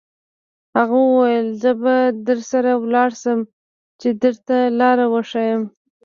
هغه 0.77 0.97
وویل: 1.05 1.47
زه 1.61 1.71
به 1.81 1.95
درسره 2.27 2.71
ولاړ 2.77 3.09
شم، 3.21 3.39
چې 3.99 4.09
درته 4.21 4.57
لار 4.79 4.99
وښیم. 5.13 5.61